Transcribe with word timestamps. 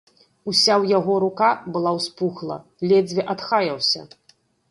Уся 0.51 0.73
ў 0.81 0.91
яго 0.97 1.13
рука 1.23 1.49
была 1.75 1.91
ўспухла, 1.99 2.57
ледзьве 2.93 3.27
адхаяўся. 3.35 4.01